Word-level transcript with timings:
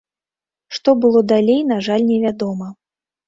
Што 0.77 0.89
было 1.03 1.21
далей, 1.33 1.61
на 1.73 1.77
жаль 1.87 2.07
невядома. 2.11 2.73